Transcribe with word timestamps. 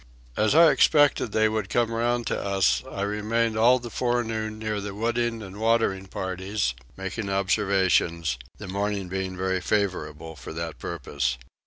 As 0.35 0.55
I 0.55 0.71
expected 0.71 1.31
they 1.31 1.47
would 1.47 1.69
come 1.69 1.91
round 1.91 2.25
to 2.25 2.43
us 2.43 2.81
I 2.89 3.03
remained 3.03 3.55
all 3.55 3.77
the 3.77 3.91
forenoon 3.91 4.57
near 4.57 4.81
the 4.81 4.95
wooding 4.95 5.43
and 5.43 5.59
watering 5.59 6.07
parties, 6.07 6.73
making 6.97 7.29
observations, 7.29 8.39
the 8.57 8.67
morning 8.67 9.09
being 9.09 9.37
very 9.37 9.61
favourable 9.61 10.35
for 10.35 10.53
that 10.53 10.79
purpose. 10.79 11.37